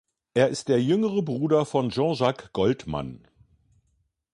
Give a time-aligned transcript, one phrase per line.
[0.33, 3.23] Er ist der jüngere Bruder von Jean-Jacques Goldman.